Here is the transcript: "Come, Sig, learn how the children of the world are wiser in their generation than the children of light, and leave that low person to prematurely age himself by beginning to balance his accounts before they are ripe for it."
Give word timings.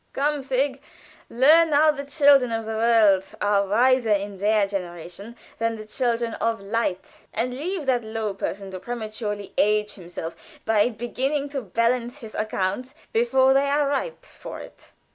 "Come, 0.13 0.41
Sig, 0.41 0.81
learn 1.29 1.73
how 1.73 1.91
the 1.91 2.07
children 2.07 2.51
of 2.51 2.65
the 2.65 2.73
world 2.75 3.23
are 3.39 3.67
wiser 3.67 4.09
in 4.11 4.39
their 4.39 4.65
generation 4.65 5.35
than 5.59 5.75
the 5.75 5.85
children 5.85 6.33
of 6.41 6.59
light, 6.59 7.27
and 7.31 7.53
leave 7.53 7.85
that 7.85 8.03
low 8.03 8.33
person 8.33 8.71
to 8.71 8.79
prematurely 8.79 9.53
age 9.59 9.93
himself 9.93 10.59
by 10.65 10.89
beginning 10.89 11.49
to 11.49 11.61
balance 11.61 12.17
his 12.21 12.33
accounts 12.33 12.95
before 13.13 13.53
they 13.53 13.69
are 13.69 13.87
ripe 13.87 14.25
for 14.25 14.59
it." 14.59 14.89